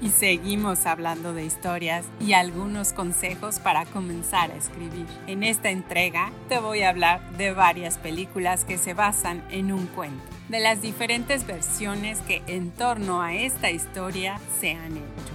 [0.00, 5.06] y seguimos hablando de historias y algunos consejos para comenzar a escribir.
[5.26, 9.86] En esta entrega te voy a hablar de varias películas que se basan en un
[9.86, 15.34] cuento, de las diferentes versiones que en torno a esta historia se han hecho,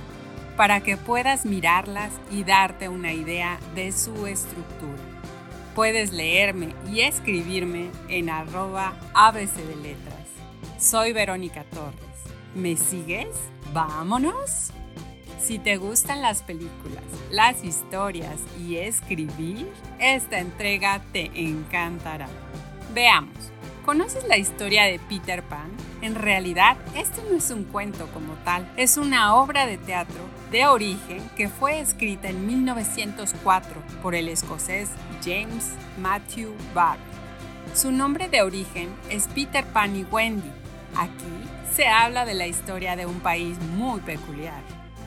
[0.56, 5.02] para que puedas mirarlas y darte una idea de su estructura.
[5.76, 10.14] Puedes leerme y escribirme en arroba ABC de letras.
[10.78, 11.98] Soy Verónica Torres.
[12.54, 13.53] ¿Me sigues?
[13.74, 14.70] ¡Vámonos!
[15.42, 19.68] Si te gustan las películas, las historias y escribir,
[20.00, 22.28] esta entrega te encantará.
[22.94, 23.36] Veamos,
[23.84, 25.72] ¿conoces la historia de Peter Pan?
[26.04, 30.22] En realidad, este no es un cuento como tal, es una obra de teatro
[30.52, 34.90] de origen que fue escrita en 1904 por el escocés
[35.26, 37.00] James Matthew Barr.
[37.74, 40.63] Su nombre de origen es Peter Pan y Wendy.
[40.96, 41.26] Aquí
[41.76, 44.62] se habla de la historia de un país muy peculiar,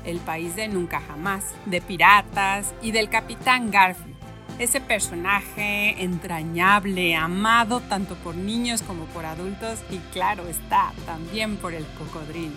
[0.04, 4.16] el país de nunca jamás, de piratas y del capitán Garfield,
[4.58, 11.74] ese personaje entrañable, amado tanto por niños como por adultos y claro está, también por
[11.74, 12.56] el cocodrilo.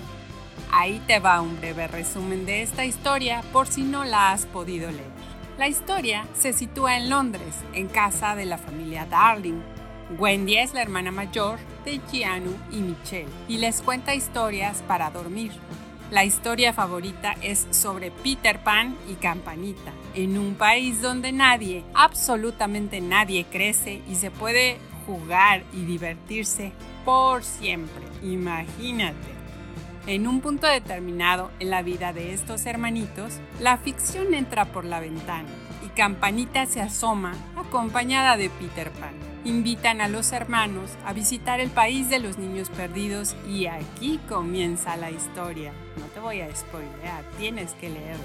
[0.72, 4.90] Ahí te va un breve resumen de esta historia por si no la has podido
[4.92, 5.20] leer.
[5.58, 9.60] La historia se sitúa en Londres, en casa de la familia Darling,
[10.18, 15.52] Wendy es la hermana mayor de Gianu y Michelle y les cuenta historias para dormir.
[16.10, 23.02] La historia favorita es sobre Peter Pan y Campanita, en un país donde nadie, absolutamente
[23.02, 26.72] nadie crece y se puede jugar y divertirse
[27.06, 28.04] por siempre.
[28.24, 29.38] Imagínate.
[30.08, 35.00] En un punto determinado en la vida de estos hermanitos, la ficción entra por la
[35.00, 35.50] ventana
[35.86, 41.70] y Campanita se asoma acompañada de Peter Pan invitan a los hermanos a visitar el
[41.70, 45.74] país de los niños perdidos y aquí comienza la historia.
[45.98, 48.24] No te voy a spoilear, tienes que leerlo.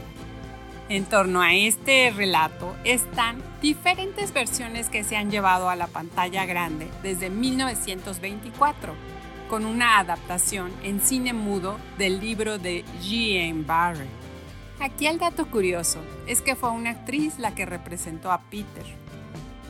[0.89, 6.45] En torno a este relato están diferentes versiones que se han llevado a la pantalla
[6.45, 8.93] grande desde 1924,
[9.49, 13.65] con una adaptación en cine mudo del libro de G.M.
[13.67, 14.09] Barry.
[14.79, 18.85] Aquí el dato curioso es que fue una actriz la que representó a Peter,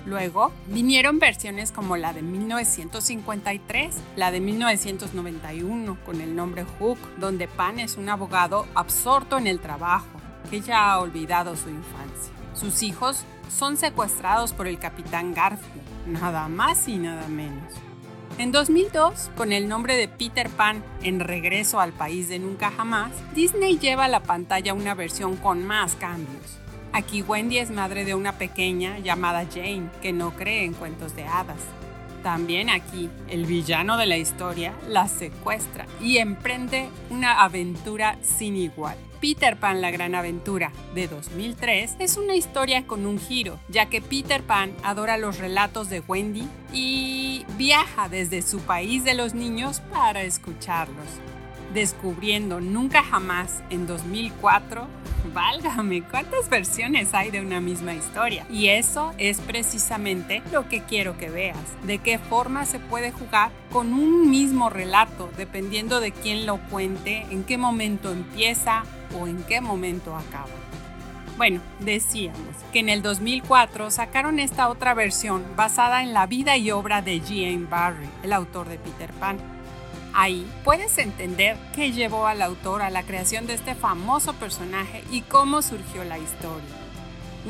[0.07, 7.49] Luego vinieron versiones como la de 1953, la de 1991 con el nombre Hook, donde
[7.49, 10.07] Pan es un abogado absorto en el trabajo,
[10.51, 12.33] que ya ha olvidado su infancia.
[12.53, 17.73] Sus hijos son secuestrados por el capitán Garfield, nada más y nada menos.
[18.37, 23.13] En 2002, con el nombre de Peter Pan en Regreso al País de Nunca Jamás,
[23.33, 26.59] Disney lleva a la pantalla una versión con más cambios.
[26.95, 31.25] Aquí Wendy es madre de una pequeña llamada Jane que no cree en cuentos de
[31.25, 31.59] hadas.
[32.23, 38.97] También aquí el villano de la historia la secuestra y emprende una aventura sin igual.
[39.21, 44.01] Peter Pan La Gran Aventura de 2003 es una historia con un giro, ya que
[44.01, 49.81] Peter Pan adora los relatos de Wendy y viaja desde su país de los niños
[49.91, 51.09] para escucharlos
[51.75, 54.87] descubriendo Nunca Jamás en 2004.
[55.35, 58.47] Válgame, ¿cuántas versiones hay de una misma historia?
[58.49, 63.51] Y eso es precisamente lo que quiero que veas, de qué forma se puede jugar
[63.73, 68.85] con un mismo relato, dependiendo de quién lo cuente, en qué momento empieza
[69.19, 70.49] o en qué momento acaba.
[71.37, 76.71] Bueno, decíamos que en el 2004 sacaron esta otra versión basada en la vida y
[76.71, 77.67] obra de G.M.
[77.69, 79.54] Barry, el autor de Peter Pan
[80.17, 85.23] Ahí puedes entender qué llevó al autor a la creación de este famoso personaje y
[85.23, 86.69] cómo surgió la historia.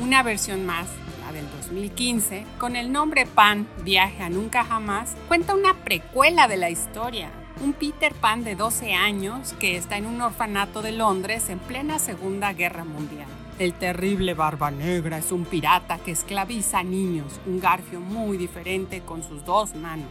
[0.01, 0.87] Una versión más,
[1.23, 6.57] la del 2015, con el nombre Pan, Viaje a Nunca Jamás, cuenta una precuela de
[6.57, 7.29] la historia.
[7.61, 11.99] Un Peter Pan de 12 años que está en un orfanato de Londres en plena
[11.99, 13.27] Segunda Guerra Mundial.
[13.59, 19.01] El terrible Barba Negra es un pirata que esclaviza a niños, un garfio muy diferente
[19.01, 20.09] con sus dos manos.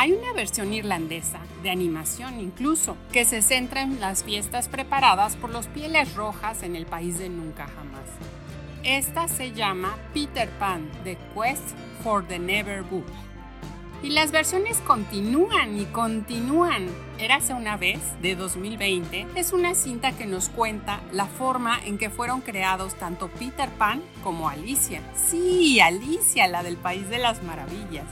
[0.00, 5.50] Hay una versión irlandesa, de animación incluso, que se centra en las fiestas preparadas por
[5.50, 8.04] los pieles rojas en el país de nunca jamás.
[8.84, 13.06] Esta se llama Peter Pan, The Quest for the Never Book.
[14.00, 16.86] Y las versiones continúan y continúan.
[17.18, 22.08] Érase una vez, de 2020, es una cinta que nos cuenta la forma en que
[22.08, 25.02] fueron creados tanto Peter Pan como Alicia.
[25.16, 28.06] Sí, Alicia, la del País de las Maravillas.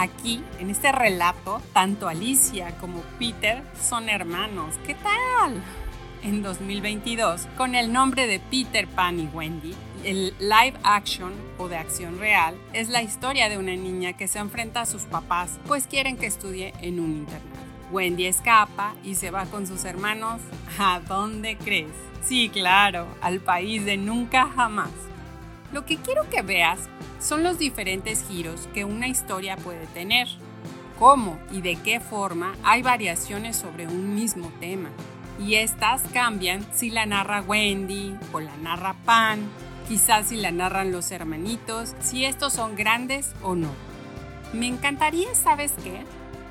[0.00, 4.76] Aquí, en este relato, tanto Alicia como Peter son hermanos.
[4.86, 5.62] ¿Qué tal?
[6.22, 11.76] En 2022, con el nombre de Peter Pan y Wendy, el live action o de
[11.76, 15.86] acción real es la historia de una niña que se enfrenta a sus papás, pues
[15.86, 17.60] quieren que estudie en un internado.
[17.92, 20.40] Wendy escapa y se va con sus hermanos.
[20.78, 21.92] ¿A dónde crees?
[22.22, 24.92] Sí, claro, al país de nunca jamás.
[25.74, 26.88] Lo que quiero que veas
[27.20, 30.26] son los diferentes giros que una historia puede tener.
[30.98, 34.90] Cómo y de qué forma hay variaciones sobre un mismo tema.
[35.38, 39.40] Y estas cambian si la narra Wendy o la narra Pan,
[39.88, 43.70] quizás si la narran los hermanitos, si estos son grandes o no.
[44.52, 46.04] Me encantaría, ¿sabes qué?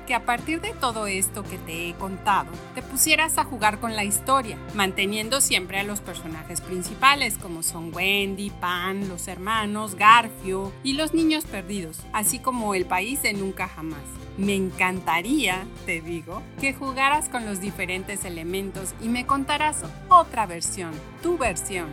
[0.06, 3.94] Que a partir de todo esto que te he contado, te pusieras a jugar con
[3.94, 10.72] la historia, manteniendo siempre a los personajes principales como son Wendy, Pan, los hermanos, Garfio
[10.82, 14.02] y los niños perdidos, así como el país de nunca jamás.
[14.36, 20.92] Me encantaría, te digo, que jugaras con los diferentes elementos y me contaras otra versión,
[21.22, 21.88] tu versión.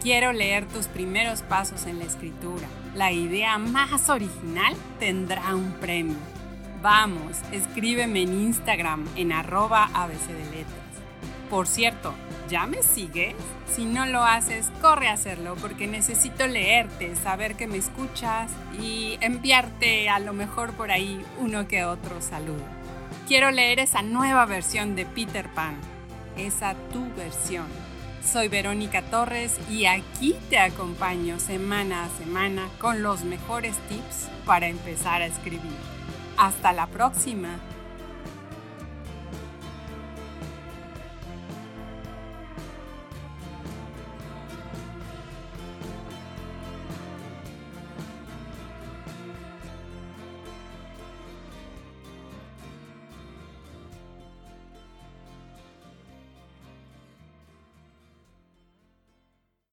[0.00, 2.68] Quiero leer tus primeros pasos en la escritura.
[2.94, 6.33] La idea más original tendrá un premio.
[6.84, 10.84] Vamos, escríbeme en Instagram en arroba ABC de letras.
[11.48, 12.12] Por cierto,
[12.50, 13.36] ¿ya me sigues?
[13.74, 19.16] Si no lo haces, corre a hacerlo porque necesito leerte, saber que me escuchas y
[19.22, 22.66] enviarte a lo mejor por ahí uno que otro saludo.
[23.26, 25.78] Quiero leer esa nueva versión de Peter Pan,
[26.36, 27.64] esa tu versión.
[28.22, 34.68] Soy Verónica Torres y aquí te acompaño semana a semana con los mejores tips para
[34.68, 35.93] empezar a escribir.
[36.36, 37.60] Hasta la próxima.